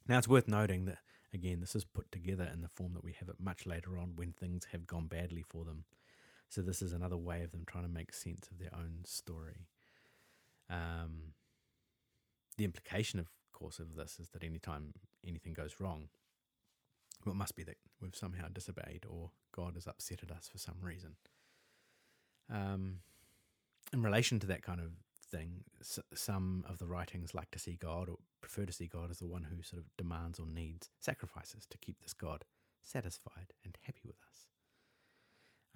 [0.09, 0.99] Now, it's worth noting that,
[1.35, 4.12] again, this is put together in the form that we have it much later on
[4.16, 5.85] when things have gone badly for them.
[6.50, 9.68] So, this is another way of them trying to make sense of their own story.
[10.68, 11.34] Um,
[12.58, 14.92] the implication, of course, of this is that anytime
[15.26, 16.08] anything goes wrong,
[17.24, 20.58] well, it must be that we've somehow disobeyed or God has upset at us for
[20.58, 21.14] some reason.
[22.52, 22.98] Um,
[23.92, 24.90] in relation to that kind of
[25.30, 25.64] thing,
[26.14, 29.26] some of the writings like to see God or prefer to see God as the
[29.26, 32.44] one who sort of demands or needs sacrifices to keep this God
[32.82, 34.30] satisfied and happy with us.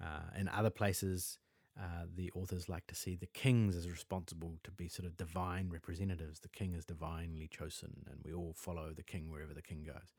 [0.05, 1.39] Uh, in other places,
[1.79, 5.69] uh, the authors like to see the kings as responsible to be sort of divine
[5.69, 6.39] representatives.
[6.39, 10.13] The king is divinely chosen, and we all follow the king wherever the king goes.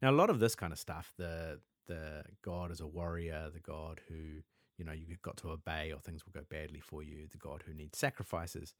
[0.00, 3.60] Now, a lot of this kind of stuff, the the God is a warrior, the
[3.60, 4.42] God who
[4.78, 7.64] you know you've got to obey or things will go badly for you, the God
[7.66, 8.74] who needs sacrifices,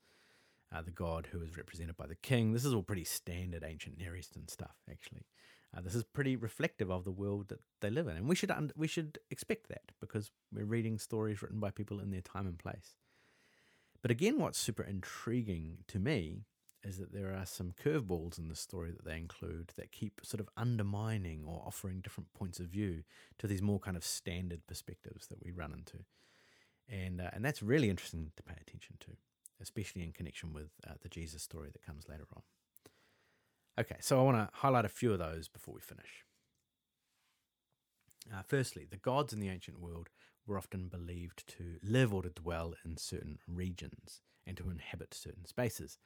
[0.72, 2.52] uh, the God who is represented by the king.
[2.52, 5.26] This is all pretty standard ancient Near Eastern stuff, actually.
[5.74, 8.50] Uh, this is pretty reflective of the world that they live in, and we should
[8.50, 12.46] un- we should expect that because we're reading stories written by people in their time
[12.46, 12.96] and place.
[14.02, 16.44] But again, what's super intriguing to me
[16.84, 20.40] is that there are some curveballs in the story that they include that keep sort
[20.40, 23.04] of undermining or offering different points of view
[23.38, 25.98] to these more kind of standard perspectives that we run into.
[26.88, 29.12] And, uh, and that's really interesting to pay attention to,
[29.60, 32.42] especially in connection with uh, the Jesus story that comes later on.
[33.78, 36.24] Okay, so I want to highlight a few of those before we finish.
[38.32, 40.08] Uh, firstly, the gods in the ancient world
[40.46, 45.46] were often believed to live or to dwell in certain regions and to inhabit certain
[45.46, 45.98] spaces.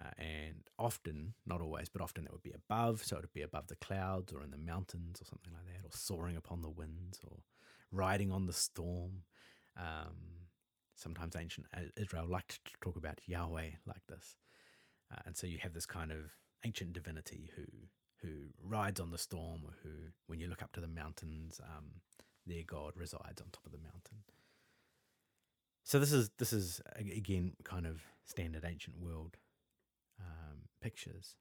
[0.00, 3.42] Uh, and often, not always, but often it would be above, so it would be
[3.42, 6.70] above the clouds or in the mountains or something like that, or soaring upon the
[6.70, 7.38] winds or
[7.92, 9.22] riding on the storm.
[9.76, 10.48] Um,
[10.94, 14.36] sometimes ancient Israel liked to talk about Yahweh like this.
[15.12, 16.32] Uh, and so you have this kind of
[16.64, 17.64] ancient divinity who
[18.22, 19.90] who rides on the storm, or who,
[20.26, 22.00] when you look up to the mountains, um,
[22.46, 24.24] their God resides on top of the mountain.
[25.84, 29.36] So this is this is again kind of standard ancient world
[30.18, 31.36] um, pictures.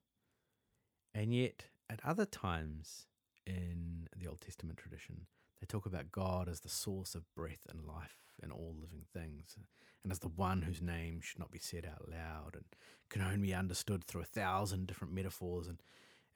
[1.14, 3.08] And yet, at other times
[3.48, 5.28] in the Old Testament tradition,
[5.66, 9.56] they talk about God as the source of breath and life in all living things,
[10.04, 12.66] and as the one whose name should not be said out loud and
[13.10, 15.68] can only be understood through a thousand different metaphors.
[15.68, 15.82] And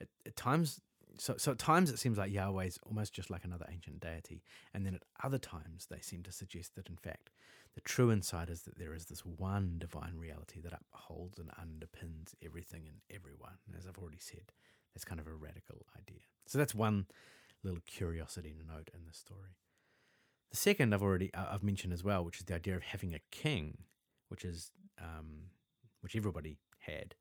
[0.00, 0.80] at, at times,
[1.18, 4.42] so, so at times it seems like Yahweh is almost just like another ancient deity,
[4.74, 7.30] and then at other times they seem to suggest that in fact
[7.76, 12.34] the true insight is that there is this one divine reality that upholds and underpins
[12.44, 13.58] everything and everyone.
[13.78, 14.50] As I've already said,
[14.92, 16.22] that's kind of a radical idea.
[16.46, 17.06] So that's one
[17.62, 19.56] little curiosity to note in the story.
[20.50, 23.14] The second I've already uh, I've mentioned as well, which is the idea of having
[23.14, 23.78] a king,
[24.28, 25.50] which is um,
[26.00, 27.14] which everybody had,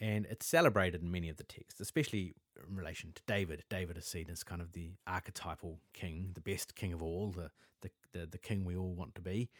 [0.00, 2.34] and it's celebrated in many of the texts, especially
[2.68, 3.64] in relation to David.
[3.68, 7.50] David is seen as kind of the archetypal king, the best king of all, the
[7.82, 9.50] the the, the king we all want to be.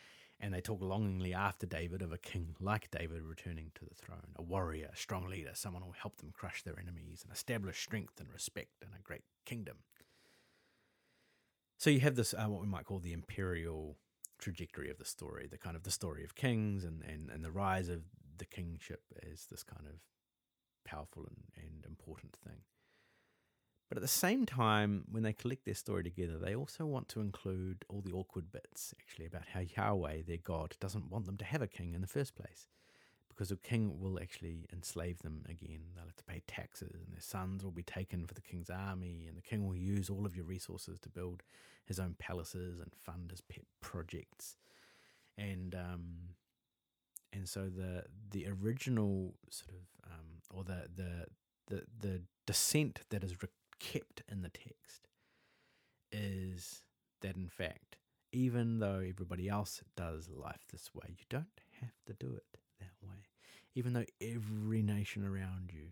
[0.41, 4.37] And they talk longingly after David of a king like David returning to the throne,
[4.37, 7.83] a warrior, a strong leader, someone who will help them crush their enemies and establish
[7.83, 9.79] strength and respect and a great kingdom.
[11.79, 13.97] So you have this, uh, what we might call the imperial
[14.39, 17.53] trajectory of the story, the kind of the story of kings and, and, and the
[17.53, 18.03] rise of
[18.37, 20.01] the kingship as this kind of
[20.85, 22.59] powerful and, and important thing.
[23.89, 27.21] But at the same time, when they collect their story together, they also want to
[27.21, 31.45] include all the awkward bits, actually, about how Yahweh, their God, doesn't want them to
[31.45, 32.67] have a king in the first place.
[33.39, 35.79] Because a king will actually enslave them again.
[35.95, 39.27] They'll have to pay taxes, and their sons will be taken for the king's army,
[39.29, 41.45] and the king will use all of your resources to build
[41.87, 44.57] his own palaces and fund his pet projects.
[45.37, 46.35] And um,
[47.33, 51.27] and so the the original sort of um, or the the
[51.69, 53.49] the the dissent that is re-
[53.79, 55.09] kept in the text
[56.11, 56.83] is
[57.21, 57.97] that in fact
[58.33, 62.95] even though everybody else does life this way you don't have to do it that
[63.03, 63.27] way
[63.75, 65.89] even though every nation around you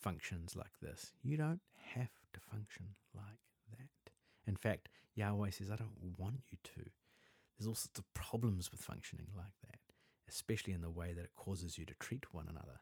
[0.00, 1.60] functions like this you don't
[1.94, 4.12] have to function like that
[4.46, 6.90] in fact yahweh says i don't want you to
[7.58, 9.80] there's all sorts of problems with functioning like that
[10.28, 12.80] especially in the way that it causes you to treat one another.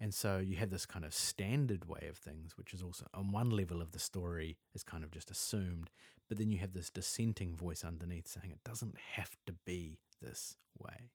[0.00, 3.32] And so you have this kind of standard way of things, which is also on
[3.32, 5.90] one level of the story is kind of just assumed,
[6.28, 10.54] but then you have this dissenting voice underneath saying it doesn't have to be this
[10.78, 11.10] way.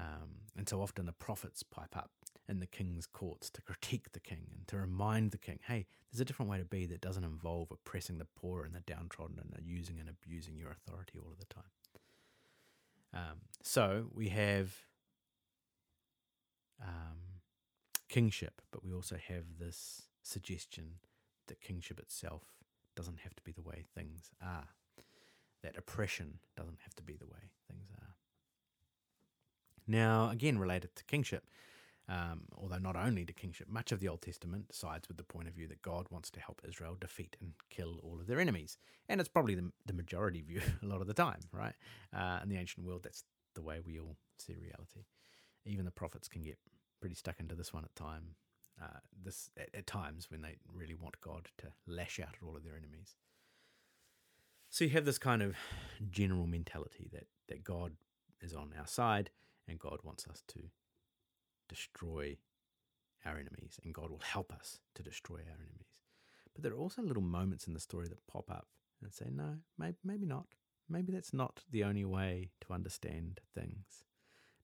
[0.00, 2.10] Um, and so often the prophets pipe up
[2.48, 6.20] in the king's courts to critique the king and to remind the king, hey, there's
[6.20, 9.66] a different way to be that doesn't involve oppressing the poor and the downtrodden and
[9.66, 11.70] using and abusing your authority all of the time.
[13.12, 14.72] Um, so we have
[16.82, 17.18] um,
[18.08, 20.94] kingship, but we also have this suggestion
[21.48, 22.42] that kingship itself
[22.96, 24.68] doesn't have to be the way things are,
[25.62, 28.14] that oppression doesn't have to be the way things are.
[29.90, 31.42] Now, again, related to kingship,
[32.08, 35.48] um, although not only to kingship, much of the Old Testament sides with the point
[35.48, 38.78] of view that God wants to help Israel defeat and kill all of their enemies.
[39.08, 41.74] And it's probably the, the majority view a lot of the time, right?
[42.16, 43.24] Uh, in the ancient world, that's
[43.56, 45.06] the way we all see reality.
[45.66, 46.58] Even the prophets can get
[47.00, 48.36] pretty stuck into this one at time.
[48.80, 52.56] Uh, this at, at times when they really want God to lash out at all
[52.56, 53.16] of their enemies.
[54.68, 55.56] So you have this kind of
[56.10, 57.94] general mentality that that God
[58.40, 59.30] is on our side
[59.70, 60.60] and God wants us to
[61.68, 62.36] destroy
[63.24, 66.02] our enemies, and God will help us to destroy our enemies.
[66.52, 68.66] But there are also little moments in the story that pop up
[69.02, 70.46] and say, no, maybe, maybe not.
[70.88, 74.04] Maybe that's not the only way to understand things.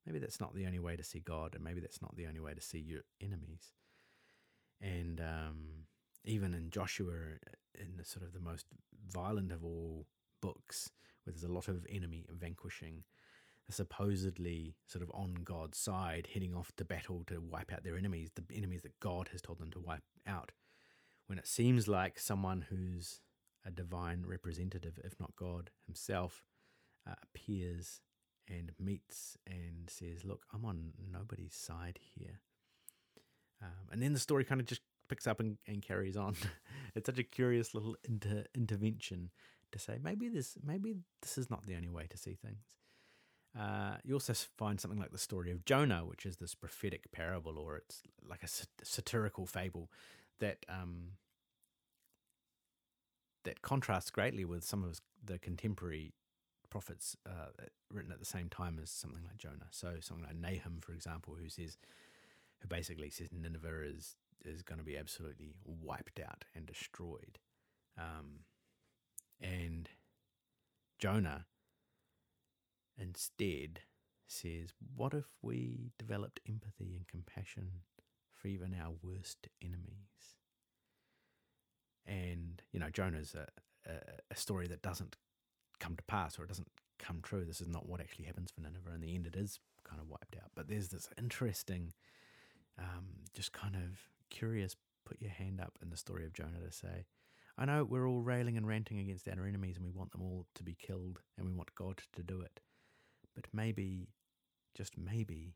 [0.04, 2.40] Maybe that's not the only way to see God, and maybe that's not the only
[2.40, 3.72] way to see your enemies.
[4.80, 5.86] And um,
[6.24, 7.12] even in Joshua,
[7.74, 8.66] in the sort of the most
[9.08, 10.06] violent of all
[10.42, 10.90] books,
[11.24, 13.04] where there's a lot of enemy vanquishing,
[13.70, 18.30] supposedly sort of on God's side, heading off to battle to wipe out their enemies,
[18.34, 20.52] the enemies that God has told them to wipe out.
[21.26, 23.20] When it seems like someone who's
[23.64, 26.44] a divine representative, if not God himself,
[27.08, 28.00] uh, appears
[28.48, 32.40] and meets and says, Look, I'm on nobody's side here.
[33.60, 36.36] Um, and then the story kind of just picks up and, and carries on.
[36.94, 39.30] it's such a curious little inter- intervention
[39.72, 42.62] to say maybe this maybe this is not the only way to see things.
[43.58, 47.58] Uh, you also find something like the story of Jonah, which is this prophetic parable,
[47.58, 48.48] or it's like a
[48.84, 49.90] satirical fable
[50.40, 51.12] that um,
[53.44, 56.12] that contrasts greatly with some of the contemporary
[56.68, 57.46] prophets uh,
[57.90, 59.68] written at the same time as something like Jonah.
[59.70, 61.78] So something like Nahum, for example, who says,
[62.60, 67.38] who basically says Nineveh is is going to be absolutely wiped out and destroyed,
[67.96, 68.40] um,
[69.40, 69.88] and
[70.98, 71.46] Jonah
[72.98, 73.80] instead
[74.26, 77.70] says, What if we developed empathy and compassion
[78.34, 80.36] for even our worst enemies?
[82.06, 83.46] And, you know, Jonah's a,
[83.90, 83.94] a,
[84.30, 85.16] a, story that doesn't
[85.80, 87.44] come to pass or it doesn't come true.
[87.44, 88.94] This is not what actually happens for Nineveh.
[88.94, 90.50] In the end, it is kind of wiped out.
[90.54, 91.92] But there's this interesting,
[92.78, 93.98] um, just kind of
[94.30, 97.06] curious, put your hand up in the story of Jonah to say,
[97.58, 100.46] I know we're all railing and ranting against our enemies and we want them all
[100.54, 102.60] to be killed and we want God to do it.
[103.36, 104.08] But maybe,
[104.74, 105.54] just maybe,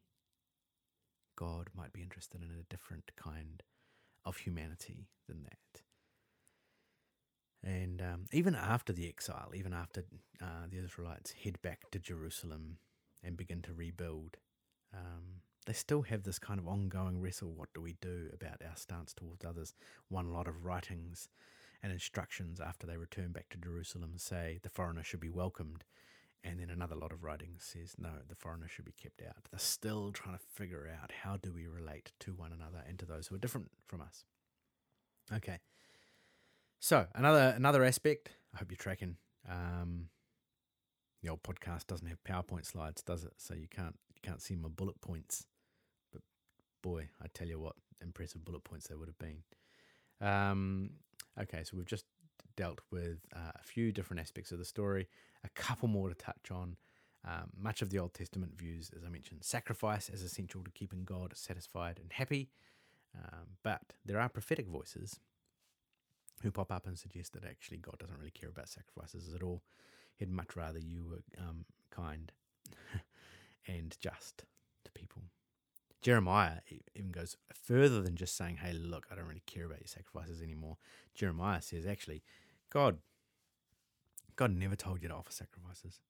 [1.37, 3.63] God might be interested in a different kind
[4.25, 5.83] of humanity than that.
[7.63, 10.05] And um, even after the exile, even after
[10.41, 12.77] uh, the Israelites head back to Jerusalem
[13.23, 14.37] and begin to rebuild,
[14.95, 18.77] um, they still have this kind of ongoing wrestle what do we do about our
[18.77, 19.75] stance towards others?
[20.09, 21.29] One lot of writings
[21.83, 25.85] and instructions after they return back to Jerusalem say the foreigner should be welcomed
[26.43, 29.49] and then another lot of writing says, no, the foreigner should be kept out.
[29.51, 33.07] They're still trying to figure out how do we relate to one another and to
[33.07, 34.25] those who are different from us.
[35.33, 35.61] Okay.
[36.79, 38.31] So another another aspect.
[38.55, 39.17] I hope you're tracking.
[39.49, 40.07] Um,
[41.23, 43.35] the old podcast doesn't have PowerPoint slides, does it?
[43.37, 45.47] So you can't you can't see my bullet points.
[46.11, 46.23] But
[46.83, 49.43] boy, I tell you what, impressive bullet points they would have been.
[50.27, 50.91] Um,
[51.41, 52.07] okay, so we've just
[52.61, 55.09] dealt with uh, a few different aspects of the story,
[55.43, 56.77] a couple more to touch on.
[57.27, 61.05] Um, much of the Old Testament views, as I mentioned, sacrifice as essential to keeping
[61.05, 62.51] God satisfied and happy.
[63.17, 65.19] Um, but there are prophetic voices
[66.43, 69.63] who pop up and suggest that actually God doesn't really care about sacrifices at all.
[70.19, 72.31] He'd much rather you were um, kind
[73.67, 74.45] and just
[74.85, 75.23] to people.
[76.03, 76.61] Jeremiah
[76.95, 80.43] even goes further than just saying, hey, look, I don't really care about your sacrifices
[80.43, 80.77] anymore.
[81.15, 82.23] Jeremiah says, actually,
[82.71, 82.99] God,
[84.37, 86.01] God never told you to offer sacrifices.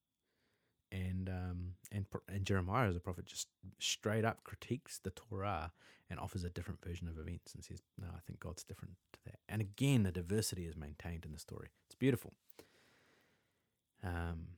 [0.92, 5.70] And um, and and Jeremiah as a prophet just straight up critiques the Torah
[6.10, 9.20] and offers a different version of events and says, no, I think God's different to
[9.26, 9.38] that.
[9.48, 11.68] And again, the diversity is maintained in the story.
[11.86, 12.32] It's beautiful.
[14.02, 14.48] Um,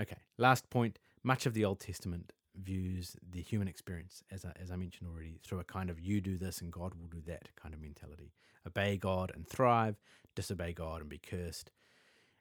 [0.00, 0.98] okay, last point.
[1.22, 2.32] Much of the Old Testament
[2.62, 6.20] views the human experience, as I, as I mentioned already, through a kind of you
[6.20, 8.32] do this and God will do that kind of mentality.
[8.66, 9.96] Obey God and thrive,
[10.34, 11.70] disobey God and be cursed.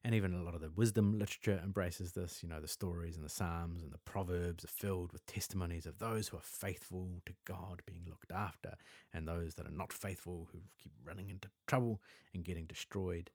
[0.04, 2.44] And even a lot of the wisdom literature embraces this.
[2.44, 5.98] You know, the stories and the Psalms and the Proverbs are filled with testimonies of
[5.98, 8.74] those who are faithful to God being looked after
[9.14, 12.02] and those that are not faithful who keep running into trouble
[12.36, 13.32] and getting destroyed.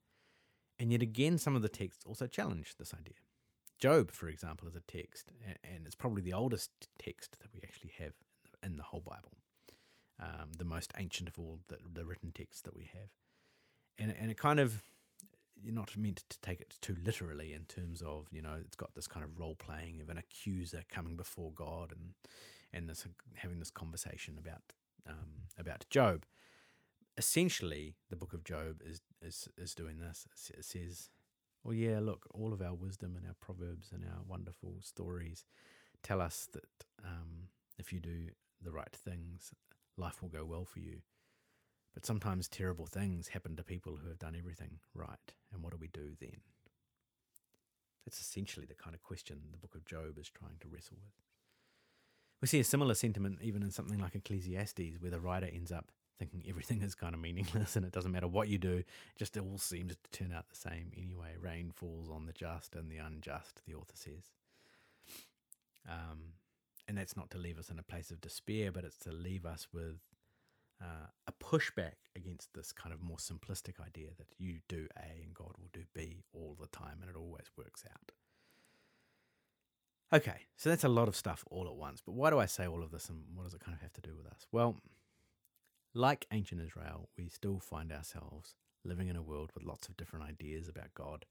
[0.78, 3.14] And yet again, some of the texts also challenge this idea.
[3.80, 5.32] Job, for example, is a text,
[5.64, 8.12] and it's probably the oldest text that we actually have
[8.62, 9.32] in the whole Bible,
[10.20, 13.08] um, the most ancient of all the, the written texts that we have.
[13.98, 14.82] And, and it kind of
[15.62, 18.94] you're not meant to take it too literally in terms of you know it's got
[18.94, 22.14] this kind of role playing of an accuser coming before God and
[22.72, 24.62] and this having this conversation about
[25.08, 26.24] um, about Job.
[27.18, 30.26] Essentially, the book of Job is is is doing this.
[30.56, 31.10] It says,
[31.62, 35.44] "Well, yeah, look, all of our wisdom and our proverbs and our wonderful stories
[36.02, 37.48] tell us that um,
[37.78, 38.28] if you do
[38.62, 39.52] the right things,
[39.96, 41.02] life will go well for you."
[41.94, 45.32] But sometimes terrible things happen to people who have done everything right.
[45.52, 46.40] And what do we do then?
[48.06, 51.12] That's essentially the kind of question the book of Job is trying to wrestle with.
[52.40, 55.90] We see a similar sentiment even in something like Ecclesiastes, where the writer ends up
[56.20, 58.84] thinking everything is kind of meaningless and it doesn't matter what you do,
[59.16, 61.34] just all seems to turn out the same anyway.
[61.40, 64.30] Rain falls on the just and the unjust, the author says.
[65.88, 66.34] Um,
[66.86, 69.46] and that's not to leave us in a place of despair, but it's to leave
[69.46, 69.96] us with
[70.80, 75.34] uh, a pushback against this kind of more simplistic idea that you do A and
[75.34, 78.12] God will do B all the time and it always works out.
[80.12, 82.66] Okay, so that's a lot of stuff all at once, but why do I say
[82.66, 84.44] all of this and what does it kind of have to do with us?
[84.50, 84.76] Well,
[85.94, 90.24] like ancient Israel, we still find ourselves living in a world with lots of different
[90.24, 91.24] ideas about God,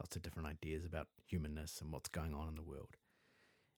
[0.00, 2.96] lots of different ideas about humanness and what's going on in the world.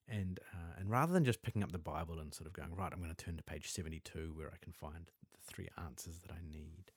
[0.07, 2.91] And uh, and rather than just picking up the Bible and sort of going right,
[2.93, 6.31] I'm going to turn to page 72 where I can find the three answers that
[6.31, 6.91] I need.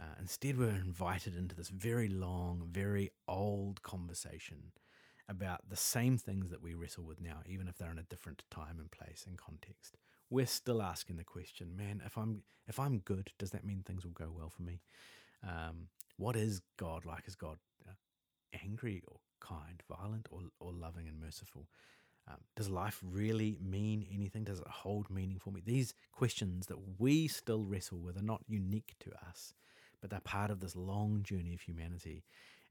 [0.00, 4.72] Uh, instead, we're invited into this very long, very old conversation
[5.28, 8.42] about the same things that we wrestle with now, even if they're in a different
[8.50, 9.98] time and place and context.
[10.30, 14.04] We're still asking the question, man, if I'm if I'm good, does that mean things
[14.04, 14.80] will go well for me?
[15.42, 17.26] Um, what is God like?
[17.26, 17.58] Is God
[17.88, 17.94] uh,
[18.62, 21.66] angry or kind, violent or, or loving and merciful?
[22.28, 24.44] Um, does life really mean anything?
[24.44, 25.62] Does it hold meaning for me?
[25.64, 29.54] These questions that we still wrestle with are not unique to us,
[30.00, 32.22] but they're part of this long journey of humanity.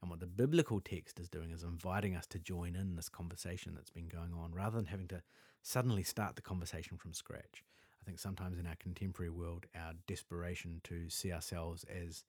[0.02, 3.74] And what the biblical text is doing is inviting us to join in this conversation
[3.76, 5.22] that's been going on rather than having to
[5.62, 7.64] suddenly start the conversation from scratch.
[8.02, 12.24] I think sometimes in our contemporary world, our desperation to see ourselves as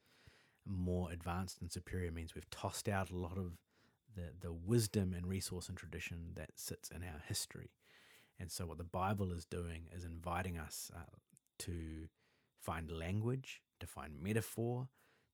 [0.66, 3.52] more advanced and superior means we've tossed out a lot of
[4.14, 7.70] the, the wisdom and resource and tradition that sits in our history.
[8.38, 11.00] And so, what the Bible is doing is inviting us uh,
[11.60, 12.08] to
[12.60, 14.88] find language, to find metaphor,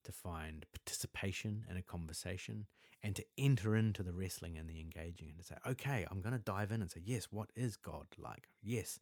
[0.06, 2.66] to find participation in a conversation,
[3.02, 6.32] and to enter into the wrestling and the engaging and to say, okay, I'm going
[6.32, 8.48] to dive in and say, yes, what is God like?
[8.62, 8.98] Yes,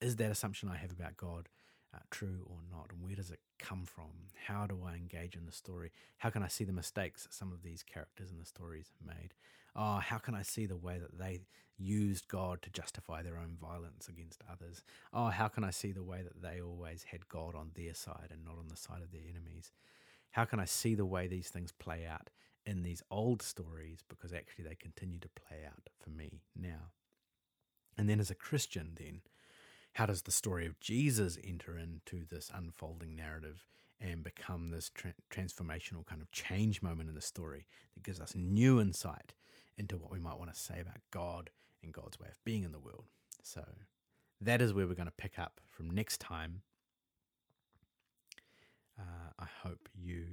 [0.00, 1.48] is that assumption I have about God
[1.94, 2.90] uh, true or not?
[2.90, 4.10] And where does it come from?
[4.46, 5.90] How do I engage in the story?
[6.18, 9.32] How can I see the mistakes some of these characters in the stories made?
[9.74, 11.40] Oh, how can I see the way that they
[11.78, 14.82] used God to justify their own violence against others?
[15.14, 18.28] Oh, how can I see the way that they always had God on their side
[18.30, 19.72] and not on the side of their enemies?
[20.30, 22.30] How can I see the way these things play out
[22.64, 26.92] in these old stories because actually they continue to play out for me now?
[27.98, 29.20] And then as a Christian, then,
[29.94, 33.66] how does the story of Jesus enter into this unfolding narrative
[34.00, 38.34] and become this tra- transformational kind of change moment in the story that gives us
[38.34, 39.34] new insight
[39.76, 41.50] into what we might want to say about God
[41.82, 43.04] and God's way of being in the world?
[43.42, 43.64] So
[44.40, 46.62] that is where we're going to pick up from next time.
[48.98, 50.24] Uh, I hope you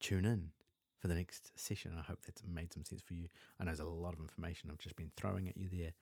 [0.00, 0.50] tune in
[0.98, 1.92] for the next session.
[1.98, 3.28] I hope that's made some sense for you.
[3.58, 5.92] I know there's a lot of information I've just been throwing at you there.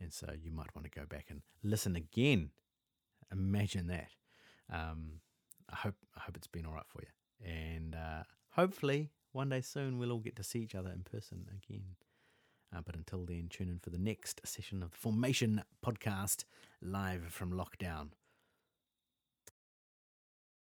[0.00, 2.50] And so you might want to go back and listen again.
[3.30, 4.10] Imagine that.
[4.72, 5.20] Um,
[5.70, 9.60] I hope I hope it's been all right for you, and uh, hopefully one day
[9.60, 11.84] soon we'll all get to see each other in person again.
[12.74, 16.44] Uh, but until then, tune in for the next session of the Formation Podcast
[16.80, 18.08] live from lockdown.